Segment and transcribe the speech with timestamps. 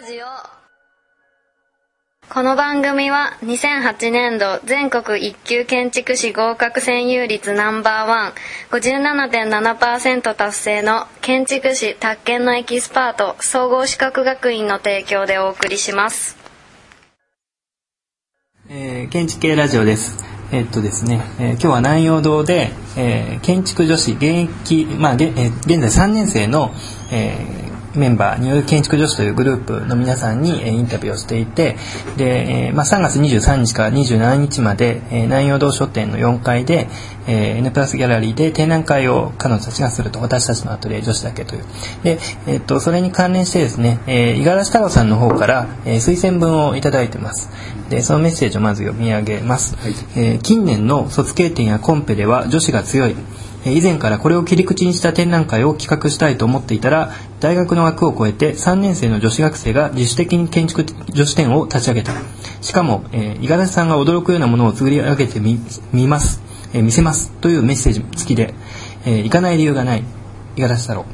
[0.00, 0.26] ラジオ
[2.28, 8.32] この番組は2008年度全国一級建築士合格占有率ナンバーワン
[8.72, 16.36] 57.7%達成の建築士宅建のエキスパート総合資格学院の提供でお送りします
[18.68, 20.24] えー、建築系ラジオです。
[20.50, 26.72] えっとですね、えー今日は南陽堂で、えー建築女子現役、まあ、げえー現在3年生の、
[27.12, 31.76] えーメンバーによる建築女子というグループの皆さんに、えーインタビューをしていて
[32.16, 36.88] で、えーまあ、3月23日から27日まで、えー南陽堂書店の4階で、
[37.26, 41.64] えー N プラスギャラリーで展覧会を彼女たちがすると私たちのアトリエ女子だけという。
[42.02, 47.50] で、えっとそれに関連してですねえー五十嵐太郎さんの方から、えー推薦文をいただいてます。
[47.88, 49.76] でそのメッセージをまず読み上げます、
[50.16, 53.16] えー近年の卒経典やコンペでは女子が強い。
[53.64, 57.12] えー以前からこれを切り口にした展覧会を企画したいと思っていたら
[57.44, 62.14] 大学の枠を超えて3年生の女子学生が自主的に建築女子展を立ち上げた。
[62.62, 65.60] しかもえー五十嵐さんが驚くようなものを作り上げてみ
[65.92, 66.40] 見ます、
[66.72, 68.54] えー見せますというメッセージ付きで、
[69.04, 70.04] えー行かない理由がない
[70.56, 71.04] 五十嵐太郎。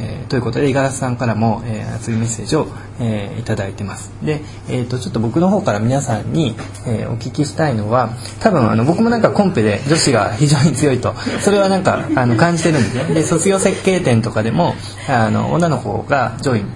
[0.00, 2.68] えーということで五十嵐さんからも、えー熱いメッセージを、
[3.00, 4.12] えーいただいてます。
[4.22, 6.54] で、えー、とちょっと僕の方から皆さんに、
[6.86, 8.10] えーお聞きしたいのは
[8.40, 13.14] 多分あの僕もなんかコンペで女子が非常に強いとそれはなんかあの感じてるんですね。
[13.14, 14.74] で卒業設計展とかでも
[15.08, 16.66] あの女の子が上位に、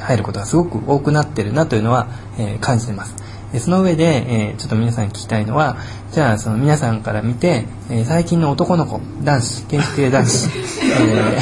[0.00, 2.08] 入ることがすごく多くなってるなというのは、
[2.38, 3.14] えー感じてます。
[3.54, 4.04] でその上で、
[4.50, 5.76] えーちょっと皆さんに聞きたいのは
[6.10, 11.38] じゃあその皆さんから見て、えー最近の男の子男子建築系男子、 え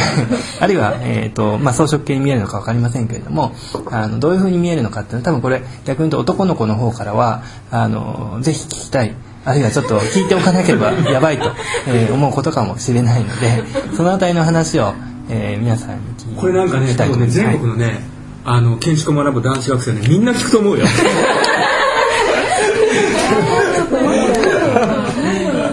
[0.58, 3.54] ーあるいは、えーとまあ、装飾系に見えるのか分かりませんけれども
[3.90, 9.14] あのどういうふうに見えるのかっていうのは多分これ逆に言うと男の子の方からはあのぜひ聞きたい
[9.46, 11.50] あるいはちょっと聞いておかなければ やばいと、
[11.88, 13.64] えー思うことかもしれないので
[13.96, 14.92] そのあたりの話を、
[15.30, 17.26] えー皆さんに聞これなんかね聞きたいと多分ね思い。
[17.26, 18.00] ます全国のね、
[18.44, 20.84] あの建築を学ぶ男子学生ねみんな聞くと思うよ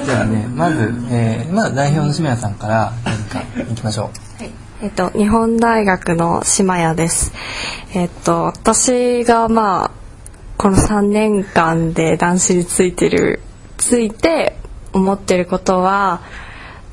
[0.06, 3.42] じゃあねまず、えーまあ、代表の島谷さんから何か
[3.72, 4.30] いきましょう
[4.82, 7.34] えっと、日本大学の島谷です。
[7.94, 9.92] えっと、私がまあ、
[10.58, 13.42] この3年間で男子についてる、
[13.76, 14.56] ついて
[14.94, 16.22] 思ってることは、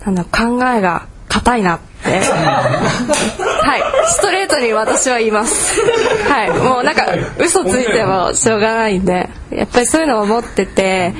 [0.04, 1.06] なんだ考えが
[1.36, 2.20] 硬いなって。
[2.20, 5.80] はい、ストレートに私は言います。
[6.28, 7.06] はい、もうなんか
[7.38, 11.14] 嘘ついてもしょうがないんで、やっぱりそういうのを思ってて、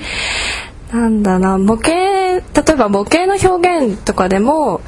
[0.92, 4.80] なんだな模型例えば模型の表現とかでも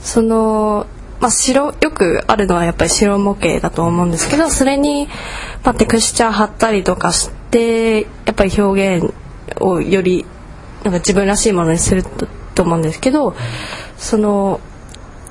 [0.00, 0.86] その、
[1.20, 5.08] まあ、白よくあるのはやっぱり白模型だと思うんですけどそれに、
[5.62, 9.14] まあ、テクスチャー貼ったりとかしてやっぱり表現
[9.60, 10.26] をより
[10.82, 12.04] なんか自分らしいものにする
[12.54, 13.34] と思うんですけど
[13.96, 14.60] その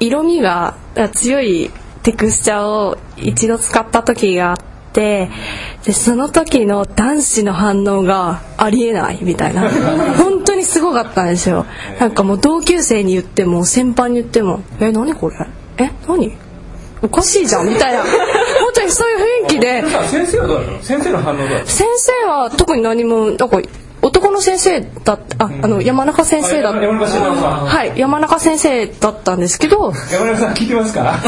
[0.06, 0.76] 色味が
[1.14, 1.72] 強い
[2.04, 4.58] テクスチャーを一度使った時があっ
[4.94, 5.30] て
[5.86, 9.70] でその時の男子の反応がありえないみたいな。
[10.18, 11.66] 本当にすごかったんですよ。
[12.00, 15.36] なんかもう同級生に言っても先輩に言っても「え何これ？
[15.78, 16.32] え何？
[17.02, 18.00] おかしいじゃん」みたいな。
[18.04, 18.10] 本
[18.76, 19.84] 当にそういう雰囲気で。
[20.10, 20.82] 先生はどうなの？
[20.84, 21.66] 先生の反応どうなの？
[21.66, 23.60] 先生は特に何もなんか
[24.14, 26.80] 男の先生だったああの山中先生だった。
[26.80, 29.92] はい山中先生だったんですけど。
[30.12, 31.20] 山中さん聞いてますか？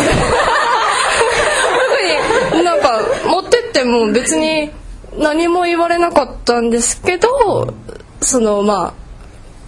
[2.51, 4.71] 特になんか持ってっても別に
[5.17, 7.73] 何も言われなかったんですけど
[8.21, 8.93] そのまあ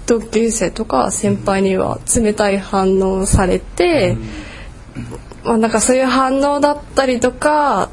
[0.06, 4.16] 同級生とか先輩には冷たい反応されて、
[5.44, 7.90] まあなんかそういう反応だったりとか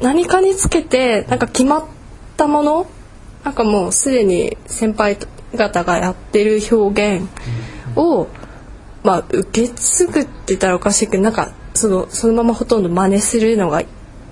[0.00, 1.84] 何かにつけてなんか決まっ
[2.36, 2.86] たもの
[3.44, 5.16] なんかもうすでに先輩
[5.56, 7.28] 方がやってる表現
[7.96, 8.28] を、
[9.02, 13.86] まあ受け継ぐって言ったらおかしいけどなんかそのそのままほとんど真似するのがい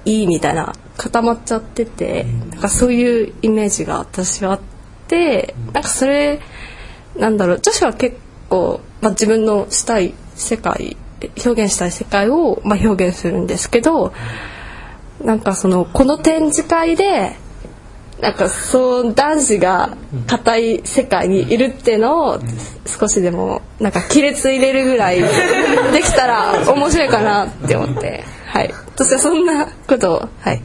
[0.05, 4.61] いみたいな固まっちゃってて、なんかそういうイメージが私はあっ
[5.07, 6.41] て、なんかそれ
[7.17, 8.17] なんだろう女子は結
[8.49, 10.97] 構、まあ、自分のしたい世界
[11.45, 14.13] 表現したい世界を、まあ、表現するんですけど
[15.25, 17.37] なんかそのこの展示会で
[18.21, 22.39] なんかそう男子が硬い世界にいるっていうのを
[22.85, 25.29] 少しでもなんか亀裂入れるぐらいで
[26.03, 28.25] きたら面白いかなって思って。
[28.47, 28.75] はい。
[28.95, 30.63] 私はそんなことをはい。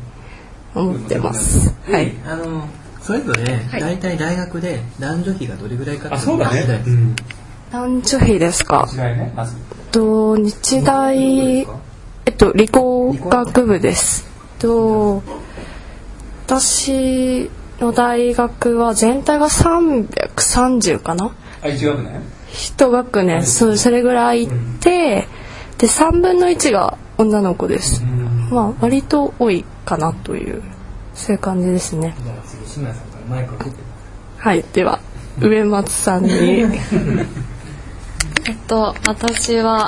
[0.73, 1.71] 思ってます。
[1.89, 2.11] はい。
[2.25, 2.67] あの
[3.01, 3.43] それぞれ
[3.79, 6.61] 大体大学で男女比がどれぐらいかってあそうだね。
[6.61, 6.89] 知りたいです。
[6.89, 7.15] うん。
[7.71, 8.87] 男女比ですか？
[8.91, 9.33] 違いね。
[9.35, 9.55] まず。
[9.91, 11.63] と日大え
[12.31, 14.25] っと理工学部です。
[14.57, 15.21] と
[16.45, 17.49] 私
[17.79, 21.33] の大学は全体が330かな？
[21.61, 22.21] あ一学年？
[22.51, 23.45] 一学年。
[23.45, 24.49] そうそれぐらいい
[24.79, 25.27] て
[25.77, 28.03] で3分の1が女の子です。
[28.51, 30.61] まあ割と多いかなという
[31.15, 32.15] そういう感じですね。
[34.37, 34.99] はいでは
[35.39, 36.31] 植松さんに。
[38.45, 39.87] えっと私は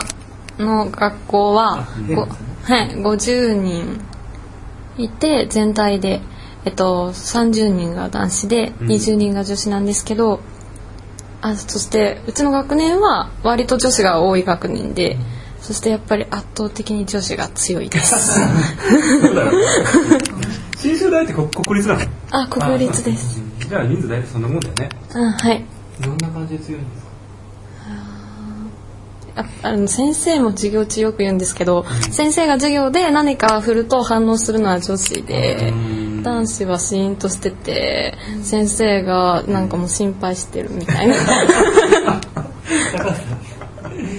[0.58, 2.28] の学校はごは
[2.84, 4.00] い50人
[4.98, 6.22] いて全体で
[6.66, 10.42] えっと30人が男子で20人が女子なんですけど、
[11.42, 15.18] あそしてうちの学年は割と女子が多い学年で、
[15.62, 18.40] そしてやっぱり圧倒的に女子が強いです。
[20.78, 22.02] 信州大ってこ国立なの？
[22.32, 23.42] あ国立です。
[23.68, 24.90] じゃあ人数大体そんなもんだよね。
[25.14, 25.66] うんはい。
[26.02, 27.12] どんな感じで強いんですか？
[29.38, 35.74] ああの先生も授業中よく言うんですけど、先生が授業で何か振ると反応するのは女子で、
[36.26, 41.14] 男子はシーンとしてて先生がなんかもう心配してるみたいな。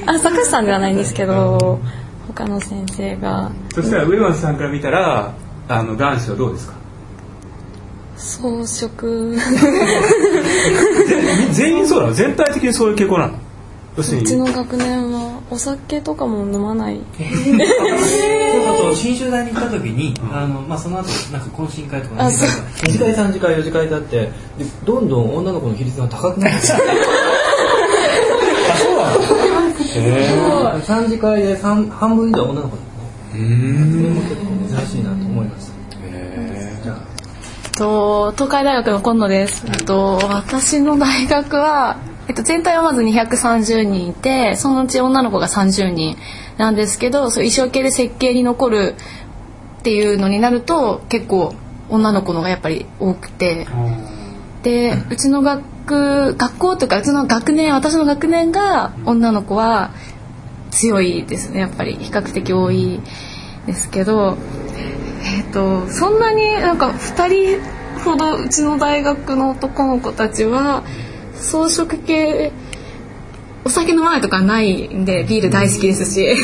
[0.06, 1.80] あ坂下さんではないんですけど
[2.28, 3.50] 他の先生が。
[3.74, 5.34] そしたら上松さんから見たら
[5.68, 6.76] あの男子はどうですか？
[8.16, 8.86] 装飾。
[11.06, 11.18] ぜ
[11.52, 12.12] 全員そうなの？
[12.14, 13.38] 全体的にそういう傾向なの？
[13.98, 17.00] うちのに学年はお酒とかも飲まない。
[17.00, 17.02] あ
[18.88, 22.36] と信州大に行った時に、あのまあその後なんか懇親会とかあ二
[22.92, 24.30] 次会三次会四次会だってで
[24.84, 26.78] どんどん女の子の比率が高くなってきて
[30.84, 32.86] 三次会で三半分以上女の子だっ
[33.32, 33.38] たね。
[33.38, 33.48] それ
[34.10, 35.72] も結構珍しいなと思いました。
[36.82, 36.96] じゃあ
[37.76, 39.66] と東海大学の今野です。
[39.66, 41.98] えっと私の大学は
[42.28, 46.16] えっと全体はまず230人いて、そのうち女の子が30人
[46.58, 48.94] なんですけど、そう衣装系で設計に残る
[49.78, 51.54] っていうのになると結構
[51.88, 53.66] 女の子のがやっぱり多くて、
[54.62, 59.92] でうちの学学校とかうちの学年私の学年が女の子は
[60.70, 61.60] 強いですね。
[61.60, 61.94] やっぱり。
[61.94, 63.00] 比較的多い
[63.66, 64.36] ですけど。
[65.24, 67.60] えっとそんなになんか2人
[68.04, 70.84] ほどうちの大学の男の子たちは
[71.34, 72.52] 装飾系
[73.66, 76.36] お酒飲まないとかないんでビール大好きですし。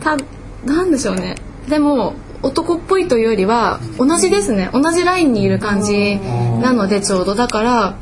[0.00, 0.16] た
[0.64, 1.36] なんでしょうね。
[1.68, 4.68] でも男っぽいというよりは同じですね。
[4.72, 6.18] 同じラインにいる感じ
[6.60, 7.36] なのでちょうど。
[7.36, 7.96] だから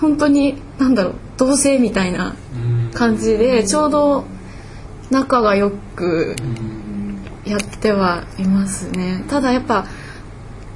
[0.00, 2.36] 本当になんだろう同性みたいな
[2.94, 4.24] 感じでちょうど
[5.10, 6.36] 仲がよく
[7.44, 9.24] やってはいますね。
[9.28, 9.86] ただやっぱ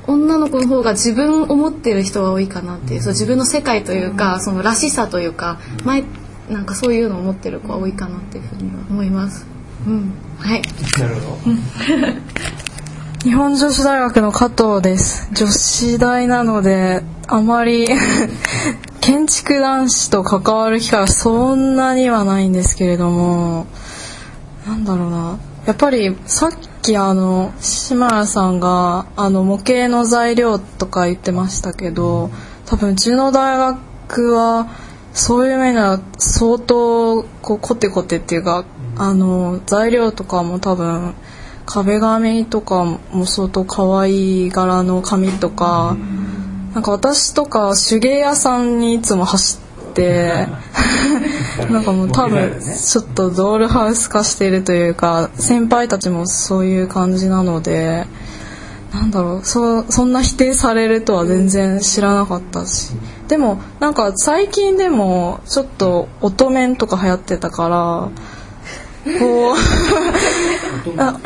[0.08, 3.02] 女の子の方が自分を持ってる人が多いかなっていう。
[3.02, 6.02] そう自分の世界というかそのらしさというか前
[6.48, 9.46] なんかそういうのを持ってる子が多いかなっていうふうには思います。
[9.87, 10.62] うん、はい。
[10.98, 11.38] なるほど
[13.26, 17.88] 日本女子大学の加藤です女子大なのであまり
[19.00, 23.66] 建築男子と関わる機会はそんなにはないんですけれども
[24.64, 26.50] なんだろうなやっぱりさっ
[26.82, 32.31] きあの島谷さんがあの模型の材料とか言ってましたけど
[32.66, 34.69] 多分うちの大学は
[35.16, 38.66] そういう面では相当こうコテコテっていうか
[38.98, 41.14] あの材料とかも多分
[41.64, 45.96] 壁紙とかも相当可愛い柄の紙とか
[46.74, 49.58] なんか私とか手芸屋さんにいつも走
[49.90, 50.46] って
[51.70, 58.05] なんかもう多分ちょっとドールハウス化しているというか先輩たちもそういう感じなので
[58.96, 62.93] なんだろうそそんな否定されるとは全然知らなかったし。
[63.29, 68.08] でもなんか最近でもちょっと乙女とか流行ってたから
[69.19, 69.56] こう
[71.00, 71.19] あ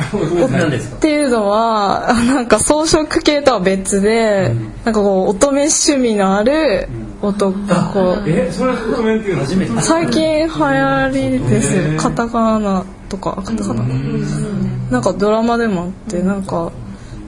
[0.51, 0.97] 何ですか？
[0.97, 6.89] っていうのはなんか装飾系とは別で、なんかこう乙女趣味のある
[7.23, 7.53] 男、う。
[7.67, 8.17] の？
[9.41, 9.81] 初めて。
[9.83, 11.75] 最近流行りです。
[11.77, 13.85] よカタカナとかカタカナ？
[14.91, 16.73] なんかドラマでもあってなんか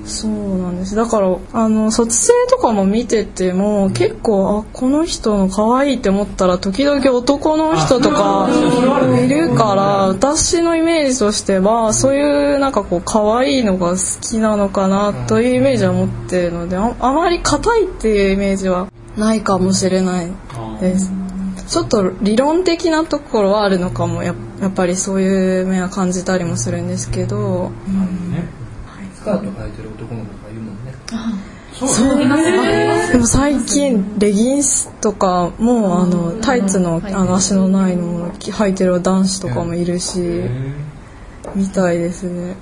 [0.05, 0.97] そうなんです。
[0.97, 8.49] だからあの卒生とかも見てても結構あこの人の可愛いって思ったら時々男の人とか
[9.25, 20.31] いるから私のイメージとしてはそういうなんかこう可愛いのが好きなのかなというイメージは持ってるのでああまり硬いっていうイメージはないかもしれない
[20.81, 21.13] です。
[21.69, 24.23] ちょっと理論的なところはあるのかも。
[24.23, 27.73] ややっぱりそういう面は感じたりもするんですけど、
[29.15, 30.93] スカート履いてる男の子がいるもんね。
[33.13, 40.21] でも最近レギンスとかもあのタイツのあの足のないのを履いてる男子とかもいるし
[41.55, 42.57] みたいですね。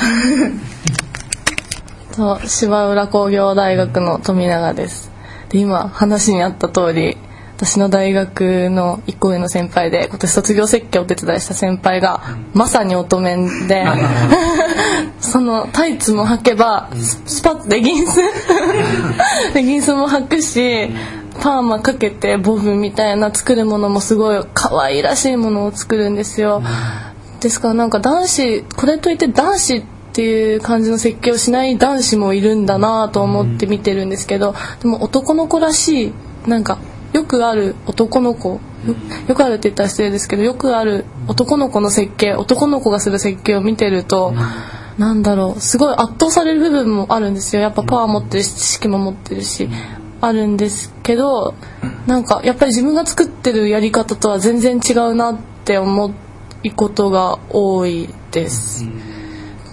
[2.12, 5.10] と芝浦工業大学の富永です。
[5.48, 7.16] で今話にあった通り
[7.60, 12.22] 私の大学の一個上の先輩で今年卒業設計をお手伝いした先輩が
[12.54, 13.36] まさに乙女
[13.68, 13.84] で
[15.20, 18.18] そのタイツも履けばススパッレギンス
[19.54, 20.90] レギンスも履くし
[21.42, 26.62] パーマかけてボブみたいな作るものもすごい可愛らしいものを作るんですよ。
[27.40, 29.82] ですからなんか男子これといって男子っ
[30.14, 36.12] ていう感じの設計をしない男子もいるんだなと思って見てるんですけどでも男の子らしい
[36.46, 36.78] なんか
[37.12, 38.60] よくある男の子。
[38.86, 38.94] よ
[39.28, 44.32] よくあるって言ったら失礼ですけどよくある男の子の設計男の子がする設計を見てると、
[44.96, 47.62] なんだろうすごい圧倒される部分もあるんですよ。
[47.62, 49.68] やっぱパワー持ってるし知識も持ってるし、
[50.22, 51.54] あるんですけど
[52.06, 56.14] なんかやっぱり自分が作ってるやり方とは全然違うなって思う
[56.74, 58.86] ことが多いです。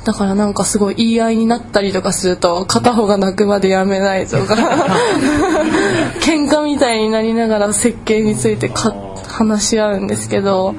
[0.07, 4.55] だからなんかすごい言い合いになったりとかすると片方が泣くまでやめないとか
[6.23, 8.95] 喧嘩みたいになりながら設計についてか
[9.27, 10.75] 話し合うんですけど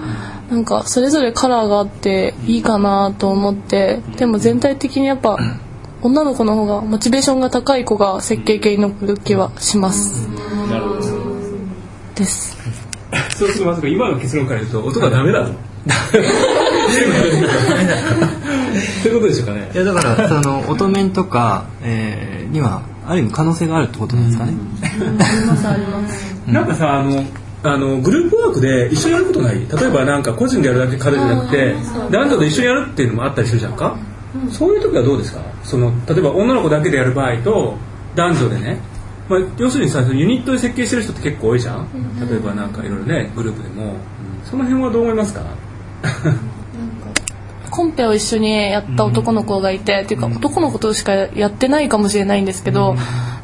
[0.50, 5.36] なんかそれぞれカラーがあっていいかなと思ってでも全体的にやっぱ
[6.00, 10.26] 女の子の方がモチベーションが高い子が設計系に残る気はします。
[10.70, 11.00] なるほど
[12.14, 12.56] です。
[13.36, 15.52] そうするとまさか今の結論から言うと音がダメだと
[19.02, 19.70] そういうことでしょうかね。
[19.74, 24.54] いやだからその乙女とか、えーにはある意味可能性があるってことなんですかね。
[26.46, 27.22] なんかさあの
[27.62, 29.56] あのグループワークで一緒にやることない？
[29.58, 31.74] 例えばなんか個人でやるだけ彼じゃなくて
[32.10, 33.98] 男女で一緒にやるっていうのもあったりするじゃんか、
[34.50, 35.42] そういう時はどうですか？
[35.62, 37.76] その例えば女の子だけでやる場合と
[38.14, 38.80] 男女でね、
[39.28, 41.86] まあ、要するにさユニットで設計してる人って結構多いじゃん。
[42.30, 43.96] 例えばなんかいろいろねグループでも。
[44.44, 45.42] その辺はどう思いますか？
[47.78, 52.96] コンペを一緒にやった男の子がいて、っていうか男の子としかやってないかもしれないんですけど、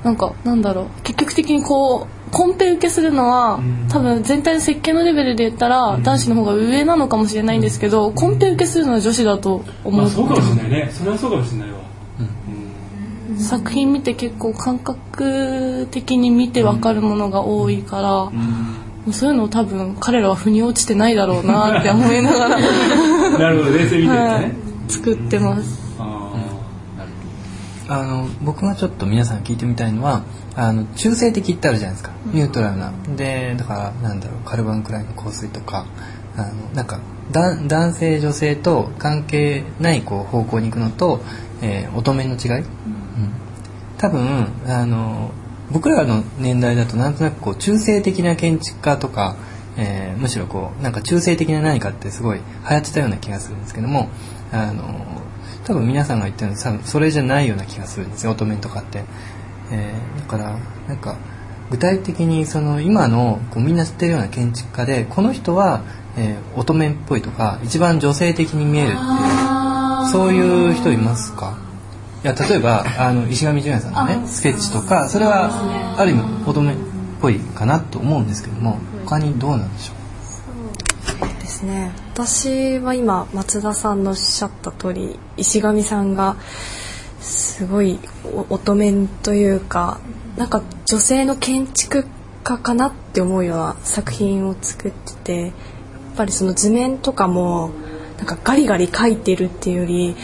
[0.03, 0.87] なんかなんだろう。
[1.05, 10.91] 結局的にこうコンペ受けするのは、多分全体の設計のレベルで言ったら、男子の方が上なのかもしれないんですけど、コンペ受けするのは女子だと思って、まあそうかもしれないね。
[10.91, 11.79] それはそうかもしれないわ。
[13.39, 18.33] 作品見て結構感覚的に見て分かるものが多いから、も
[19.07, 22.59] うそういうのを多分彼らは腑に落ちてないだろうなって思いながら。
[23.39, 24.57] なるほど冷静に見てるはね。
[24.89, 25.85] い、作ってます。
[27.87, 30.23] あの僕がちょっと皆さん聞いてみたいのは
[30.57, 32.13] あの中性的ってあるじゃないですか。
[32.33, 32.93] ニュートラルな。
[33.17, 35.87] でだからなんだろうカルバンクラインの香水とか
[36.37, 41.21] あのなんかだ男性女性と関係ないこう方向に行くのと、
[41.61, 42.67] えー乙女の違い、うん。
[43.99, 45.31] 多分あの
[45.71, 49.37] 僕らの年代だとなんとなくこう中性的な建築家とか、
[49.77, 52.43] えーむしろこうなんか中性的な何かってすごい流
[52.77, 54.09] 行ってたような気がするんですけども
[54.53, 55.05] あの
[55.65, 58.33] 多分皆さんが言ったようにさそれじゃないような気がするんですよ。
[58.33, 59.05] 乙女とかって、
[59.73, 61.17] えーだからなんか
[61.71, 65.83] 具体的にその今のこうみんな知ってるような建築家でこの人は、
[66.17, 71.59] えー乙女っぽいとか一番女性的に見えるっていうそういう人いますか？
[72.25, 75.51] いや例えばあの石上純也さんのねスケッチとかそれは
[75.99, 76.77] ある意味乙女っ
[77.21, 80.05] ぽいかなと思うんですけども他にどうなんでしょう
[81.39, 81.93] ですね。
[82.15, 86.37] 私は今松田さんのおっしゃった通り石上さんが
[87.21, 90.01] すごいお乙女というか
[90.37, 92.07] なんか女性の建築
[92.43, 95.53] 家かなって思うような作品を作っててやっ
[96.17, 97.71] ぱりその図面とかも
[98.17, 100.17] なんかガリガリ描いてるっていうより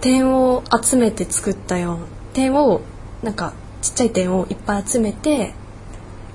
[0.00, 1.94] 点を集めて作ったよ。
[1.94, 2.80] うな点を
[3.22, 3.52] なんか
[3.82, 5.52] ちっちゃい点をいっぱい集めて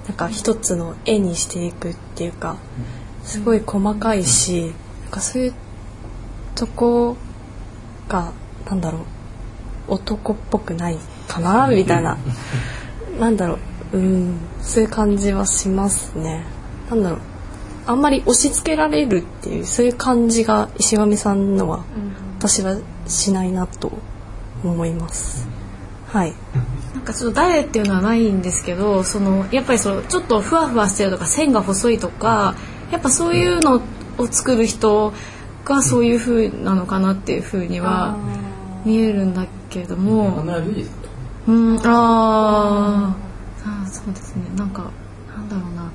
[0.08, 2.58] なんか一つの絵にしていくっていうか
[3.24, 5.54] すごい細かいしなんかそういう
[6.54, 7.18] とこ
[8.08, 8.32] が
[8.66, 9.02] なんだろう
[9.88, 12.18] 男っぽくないかなみたいな。
[13.20, 13.58] なんだろ
[13.94, 16.44] ううんそういう感じはしますね。
[16.90, 17.20] なんだろう
[17.88, 21.84] あんまり押し付けられるっていうそういう感じが石上さんのは
[22.48, 23.92] 私はしないなと
[24.64, 25.48] 思います。
[26.08, 26.34] はい。
[26.94, 32.56] なんかちょっと誰っていうのはないんですけどそのやっぱりそのちょっとふわふわしてるとか線が細いとか
[32.92, 33.82] やっぱそういうの
[34.18, 35.12] を作る人
[35.66, 38.16] がそういう風なのかなっていう風には
[38.86, 40.44] 見えるんだけれども。
[41.48, 43.68] うんあー。
[43.68, 44.44] あーそうですね。
[44.56, 44.92] なんか
[45.36, 45.92] なんだろうな。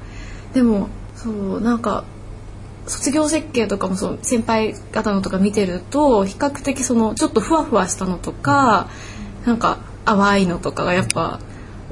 [0.52, 2.04] でもそうなんか
[2.90, 8.88] 卒業設計とかもそう先輩方のとか見てると比較的そのちょっとふわふわしたのとか
[9.46, 11.38] なんか淡いのとかがやっぱ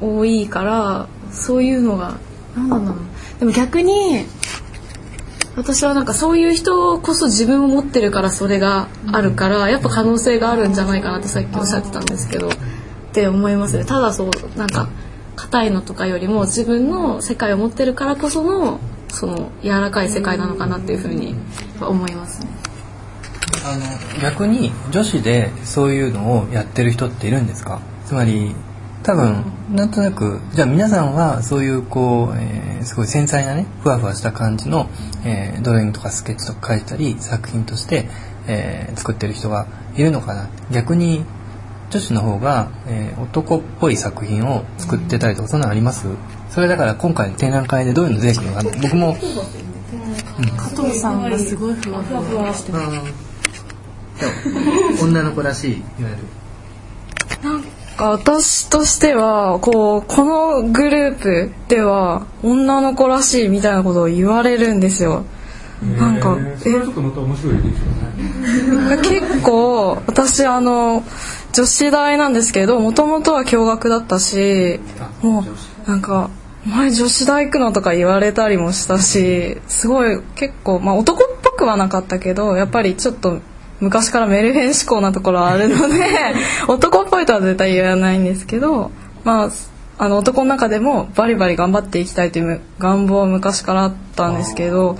[0.01, 2.19] 多いからそういうのが
[2.57, 4.27] 何なんだろうでも逆に
[5.57, 12.53] 私はなんかそういう人こそ自分を持ってるからそれがあるからやっぱ可能性があるんじゃないかなってさっきおっしゃってたんですけどっ
[13.13, 13.85] て思いますね。
[13.85, 14.89] ただそうなんか
[15.37, 21.35] 硬いのとかよりも自分の世界を持ってるからこそのその柔らかい世界なのかなっていうふうに
[21.81, 22.49] 思いますね。
[23.65, 27.81] あの逆に女子でそういうのをやってる人っているんですか？
[28.07, 28.55] つまり
[29.03, 34.89] 多分なんとなくじゃあ皆さんはそういうこう、えーすごい繊細なねふわふわした感じの、
[35.25, 38.09] えードローイングとかスケッチとか描いたり作品として、
[38.47, 41.25] えー作ってる人がいるのかな逆に
[41.91, 46.07] 女子の方が、えー男っぽい作品を作ってたりとかそんなのあります？
[46.51, 48.71] それだから今回の展覧会でどういうの出てくるのかな？
[48.81, 49.17] 僕も
[50.57, 52.79] 加藤さんがすごいふわふわしてる。
[55.03, 56.17] 女の子らしいいわゆる。
[57.43, 57.69] なんか
[58.11, 65.25] 私としてはこうこのグループでは女の子らしいみたいなことを言われるんですよ。
[65.99, 66.43] なんかえ？
[66.43, 67.71] ーそれはちょっとまた面白いですよ
[68.77, 68.99] ね。
[69.03, 71.05] 結構私あの
[71.53, 74.81] 女子大なんですけどもともとは共学だったし
[75.23, 75.45] も
[75.87, 76.31] うなんか
[76.67, 83.39] 「お前女子大行くの?」とか言われたりもしたしすごい結構、まあ、男っぽくはなかったけどやっぱりちょっと
[83.81, 85.95] 昔からメルヘン志向なところはあるので
[86.69, 88.91] 男っぽいとは絶対言わないんですけど
[89.25, 89.49] まあ
[90.01, 94.97] あの男の中でもバリバリ頑張っていきたいという願望は昔からあったんですけど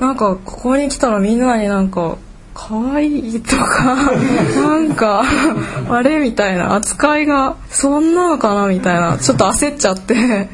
[0.00, 2.16] なんかここに来たらみんなになんか
[2.60, 4.12] 可愛いとか
[4.56, 5.22] なんか
[5.88, 10.48] あれみたいな扱いがそんなのかなみたいなちょっと焦っちゃって。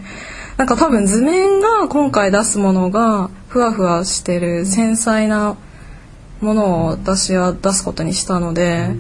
[0.57, 5.57] なんか多分図面が今回出すものがふわふわしてる繊細な
[6.41, 8.91] ものを私は出すことにしたので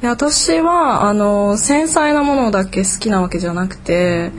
[0.00, 4.32] で私はあの繊細なものだけ好きなわけじゃなくて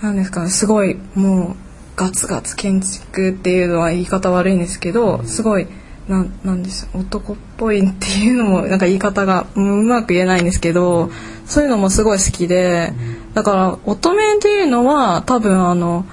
[0.00, 1.56] なんですかねすごいもう
[1.94, 5.66] ガツガツ建築っていうのは言い方悪いんですけどすごい
[6.10, 11.08] なんなんです男っぽいっていうのもなんか言い方がうまく言えないんですけど
[11.46, 12.92] そういうのもすごい好きで
[13.32, 16.04] だから乙女っていうのは多分あの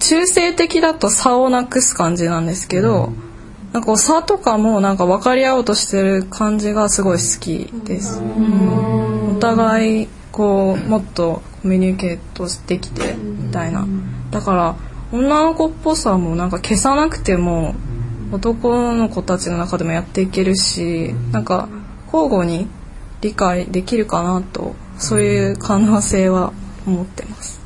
[0.00, 3.12] 中性的だと差をなくす感じなんですけど、
[3.74, 8.18] なんか差とかもなんか分かり合おうとしてる感じがすごい好きです。
[8.18, 13.86] うんお互いこうもっとコミュニケートできてみたいな。
[14.30, 14.76] だから
[15.12, 17.74] 女の子っぽさもなんか消さなくても
[18.32, 21.68] 男の子たちの中でもやっていけるし、なんか
[22.12, 22.68] 交互に
[23.20, 26.52] 理解できるかなとそういう可能性は
[26.86, 27.60] 思ってます。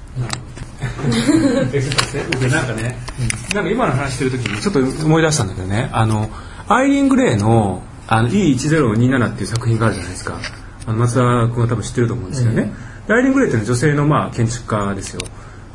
[2.41, 2.97] でなんかね、
[3.55, 6.31] なんか今の話してる時にちょっと思い出したんだけどねあの
[6.69, 10.39] アイリーン・グレイのあの E1027 っていう作品があるじゃないですか。
[10.87, 12.73] あの松田君は多分知ってると思うんですけどね、
[13.07, 15.21] でアイリーン・グレイっていうのは女性のまあ建築家ですよ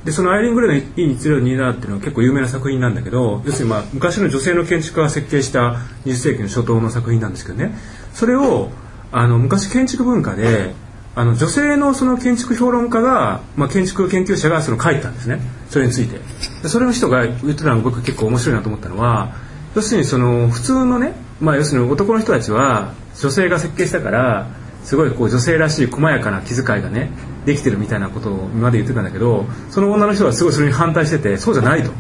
[0.06, 7.76] でそのアイリン・グレイの E1027 っていうのは結構有名な作品なんだけど要するにまあ昔の女性の建築家が設計した20世紀の初頭の作品なんですけどね。
[8.13, 8.70] それを
[9.12, 10.74] あの昔建築文化で
[11.16, 15.39] あの女性のその建築評論家が、まあ、建築研究者がその書いたんですね。
[15.70, 16.20] それについて。
[16.63, 19.34] でそれの人が言ってたのが僕結構面白いなと思ったのは
[19.76, 24.48] 要するにその普通のね、まあ、要するに男の人たちは女性が設計したから
[24.84, 27.10] すごいこう女性らしい細やかな気遣いがね
[27.45, 31.91] できてるみたいなことを今まで言ってたんだけどその女の人はすごいそれに反対しててそうじゃないと。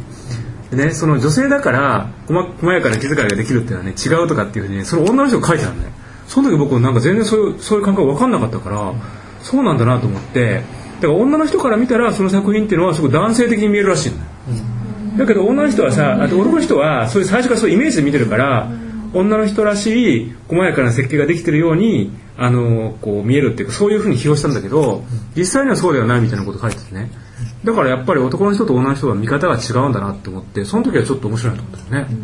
[0.71, 5.93] でね、その女性だから細細やかな気遣いができるっていうのはね違うとかっていうふうにねその女の人が書いてたのね。
[6.27, 8.93] その時僕なんか全然そういうそういう感覚分かんなかったから
[9.41, 10.63] そうなんだなと思って
[11.01, 14.23] だから女の人から見たらその作品っていうのはすごい男性的に見えるらしいのよ
[15.17, 18.71] だけど女の人はさあと男の人はそういう最初からそういうイメージで見てるから
[19.13, 25.03] 女の人らしい細やかな設計ができてるようにあのこう見えるっていうかそういうふうに批評したんだけど
[25.35, 27.11] 実際にはそうではないみたいなこと書いててね。
[27.63, 32.15] だからやっぱり男の人と女の人は見方が違うんだなって思ってその時はちょっと面白いなと思ったよね。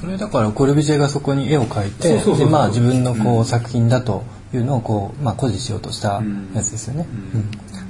[0.00, 4.22] それだからコルビジェがそこに絵を描いてでまあ自分のこう作品だと
[4.54, 6.22] いうのをこうまあ誇示しようとした
[6.54, 7.08] やつですよね。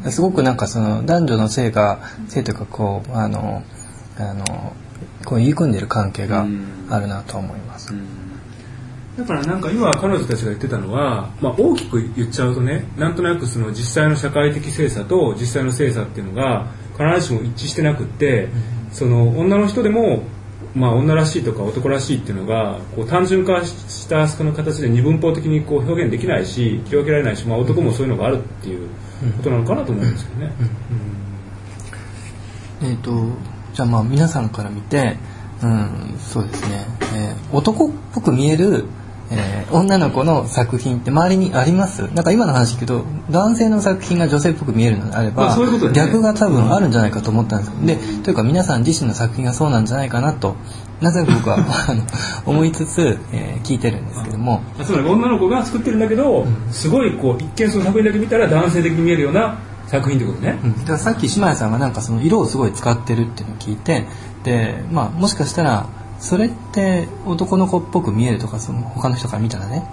[0.05, 0.13] うん。
[0.13, 3.63] すごくなんかその男女の性が性というかこうあの
[4.19, 4.73] あの
[5.25, 6.47] こう入り組んでる関係が
[6.91, 7.95] あるなと思います。
[9.17, 16.67] だからなんか今彼女たちが言ってたのは、まあ、大きく言っちゃうとねなんとなくその実際の社会的性差と実際の性差っていうのが
[16.99, 18.49] 必ずしも一致してなくって、
[18.93, 20.23] その女の人でも、
[20.75, 28.89] まあ、女らしいとか男らしいっていうのがこう単純化したその形で二分法的にこう表現できないし切り分けられないし、まあ、男もそういうのがあるっていう
[29.39, 30.53] ことなのかなと思うんですけどね。
[32.83, 33.11] えー、と
[33.77, 35.17] じゃあまあ皆さんから見て、
[35.63, 38.87] うん、そうですね、えー男っぽく見える
[39.31, 42.03] えー女の子の作品って周りにあります？
[42.15, 45.93] なんか今の話聞くと男性の作品が女性っぽく見えるのであれば、まあそういうね。
[45.95, 50.57] 逆が多分あるんじゃないかと思ったんですでというか皆さん自身の作品がそうなんじゃないかなと
[51.01, 51.59] なぜか僕は
[52.47, 54.63] 思いつつ、えー聞いてるんですけども。
[54.85, 60.79] つまり女の子が作ってるんだけど、すごいこう一見その作品だけ見たら男性的に見えるような作品ってことね、うん。
[60.81, 64.07] だからさっき姉妹さんがなんかその色をすごい使ってるっていうのを聞いて
[64.45, 69.85] で、まあ、もしかしたらそれって男の子っぽく見えるとかその他の人から見たらね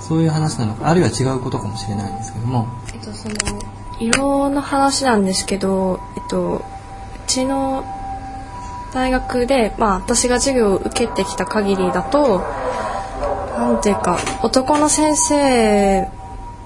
[0.00, 2.66] そういう話なのかあるいは違うことかもしれないんですけども。
[2.94, 3.34] えっと、その
[4.00, 6.62] 色の話なんですけど、えっと、う
[7.26, 7.84] ちの
[8.94, 12.38] 大学で、まあ、私が授業を受けてきた限りだと
[13.58, 16.08] なんていうか男の先生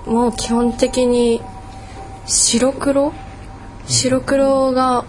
[0.07, 1.41] も基本的に
[2.27, 3.13] 白黒？
[3.87, 5.05] 白黒が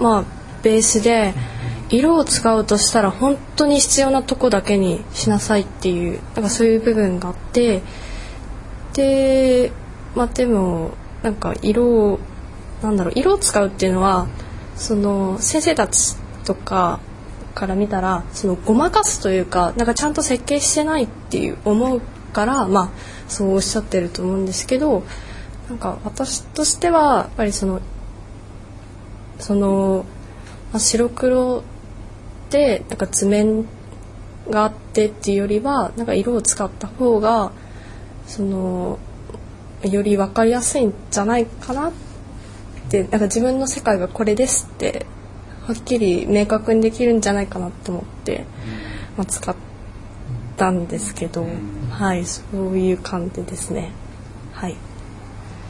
[0.00, 0.24] まあ
[0.62, 1.34] ベースで
[1.90, 7.82] 色を使うとしたら本当に必要なとこだけにしなさいっていうなんかそういう部分があって
[8.94, 9.72] で
[10.14, 12.18] まあでもなんか色を
[12.82, 14.28] なんだろう色を使うっていうのは
[14.76, 17.00] その先生たちとか
[17.54, 22.00] から見たらそのごまかすというかなんかちゃんと設計してないっていう思う
[22.32, 22.90] からまあ
[23.28, 25.02] そうおっしゃってると思うんですけど
[25.68, 27.80] なんか私としてはやっぱりその
[29.38, 30.04] その、
[30.72, 31.62] まあ、白黒
[32.50, 33.66] でなんか図面
[34.50, 37.52] があってっていうよりはなんか色を使った方が
[38.26, 38.98] その
[39.82, 41.92] より分かりやすいんじゃないかなっ
[42.90, 45.06] てなんか自分の世界がこれですって
[45.66, 48.44] はっきり明確にできるんじゃないかなと思って、
[49.16, 49.54] まあ、使っ
[50.56, 51.46] たんですけど、
[51.90, 53.92] はいそういう感じですね。
[54.52, 54.76] はい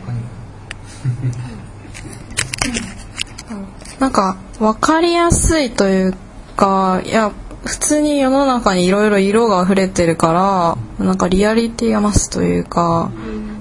[3.98, 6.14] なんか分かりやすいという
[6.56, 7.32] かいや
[7.64, 13.10] 普通に世の中にいろいろ色が溢れてるからなんかリアリティが増すというか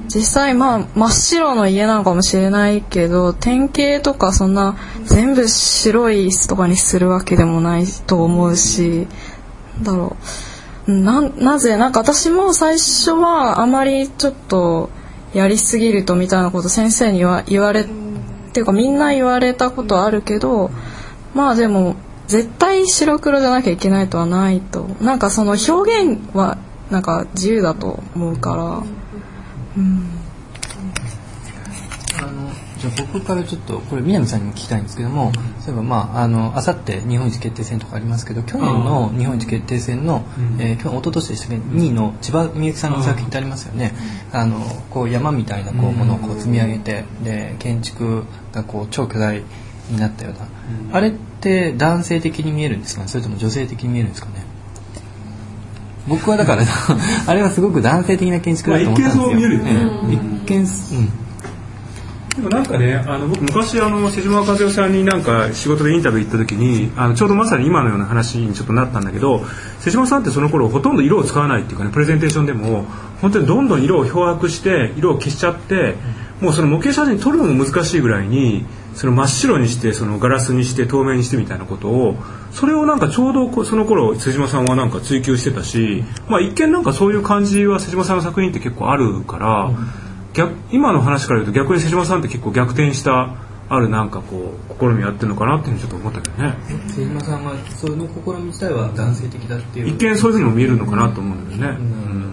[0.07, 9.07] 実際まあ真っ白の家なのかもしれないけど典型とかそんな全部白い椅子とかにするわけでもないと思うし
[9.75, 10.15] なんだろ
[10.87, 10.87] う。
[10.87, 11.75] ななぜ？
[11.75, 14.89] なんか私も最初はあまりちょっと
[15.37, 17.85] やりすぎるとみたいなこと先生には言われっ
[18.53, 20.71] ていうかみんな言われたことあるけど
[21.33, 21.95] まあでも
[22.27, 24.83] 絶対白黒じゃなきゃいけないとはないと。
[25.01, 25.71] なんかその表
[26.03, 26.57] 現は
[26.91, 28.83] なんか自由だと思うから。
[29.77, 30.16] うん。
[32.95, 40.25] 僕からちょっとこれ南さんにも聞きたいんですけども、そういえばまああの明後日日本一決定戦とかありますけど去年の日本一決定戦の、
[40.59, 41.57] えー去年一昨年でしたけ？
[41.57, 43.93] ど2位の千葉みゆきさんの作品ってありますよね。
[44.31, 49.41] あのこう山みたいなこうものをこう積み上げてで建築がこう超巨大
[49.89, 50.33] になったよう
[50.91, 53.07] な、あれって男性的に見えるんですかね？
[53.07, 54.33] それとも女性的に見えるんですかね？
[56.07, 56.63] 僕はだから
[57.27, 59.23] あれはすごく男性的な建築だと思ったんですよ。
[59.23, 59.71] まあ一見そう見えるよね。
[59.71, 61.09] ええ一見すうん
[62.37, 69.43] でもなんかねあの僕昔あの瀬島和代さんになんか仕事でインタビュー行った時にあのちょうどまさに今のような話にちょっとなったんだけど
[69.79, 72.83] 瀬島さんってその頃ほとんど色を使わないっていうかねプレゼンテーションでも
[73.21, 75.95] 本当にどんどん色を漂白して色を消しちゃって、
[76.39, 82.15] もうその模型写真撮るのも難しいぐらいにその真っ白にしてそのガラスにして透明にしてみたいなことを
[82.51, 89.71] それをなんかちょうどその頃瀬島さんはなんか追求してたし、まあ、一見なんかそういう感じは瀬島さんの作品って結構あるから。
[90.37, 93.35] 逆今の話から言うと逆に瀬島さんって結構逆転した
[93.69, 96.55] あるなんかこう試みやってるのかなっていうふうにちょっと思ったけどね。
[96.87, 99.87] 瀬島さんはその試み自体は男性的だっていう。
[99.89, 102.26] 一見そういうふうにも見えるのかなと思うんだよね、うん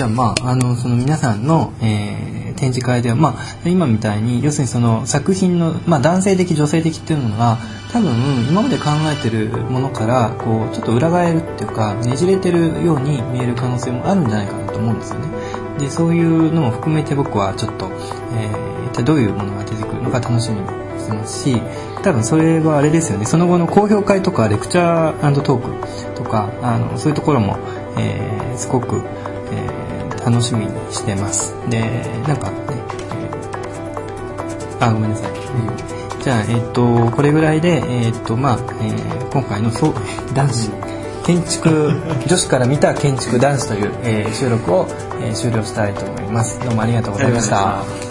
[0.00, 7.56] じゃあまああのその皆さんの、えー展示会では、まあ、今みたいに要するにその作品の、まあ、男性的女性的っていうものは
[7.90, 8.12] 多分
[8.50, 15.28] 今まで考えてるものからこうちょっと裏返るっていうかねじれてるように見える可能性もあるんじゃないかなと思うんですよね。
[15.78, 17.90] でそういうのも含めて僕はちょっと、
[18.36, 20.66] えー一体どういうものが出てくるのか楽しみに
[20.98, 21.62] してますし
[22.02, 27.56] 多分それはあれですよねその後の講評会とかレクチャートークとかあのそういうところも、
[27.96, 28.96] えーすごく、
[29.52, 29.79] えー
[30.24, 31.54] 楽しみにしてます。
[31.68, 31.80] で
[32.26, 32.56] なんかね、
[34.80, 35.40] あごめんなさい、うん
[36.22, 39.94] じゃあえっ、とこれぐらいでえっ、とまあ、えー今回のそう
[40.34, 40.70] 男子
[41.24, 41.92] 建築
[42.26, 44.86] 女子から見た建築男子という、えー収録を、
[45.22, 46.58] えー終了したいと思います。
[46.60, 48.09] どうもありがとうございました。